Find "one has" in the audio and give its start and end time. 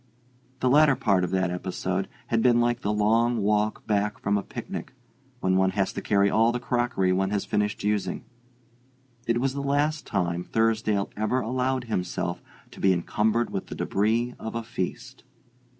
5.57-5.93, 7.13-7.45